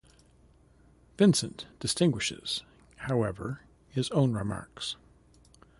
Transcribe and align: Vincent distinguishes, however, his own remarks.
Vincent 1.15 1.67
distinguishes, 1.79 2.63
however, 3.07 3.61
his 3.91 4.09
own 4.09 4.33
remarks. 4.33 4.95